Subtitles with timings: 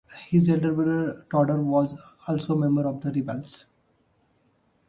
[0.29, 1.93] His elder brother Todor was
[2.27, 3.67] also member of the rebels.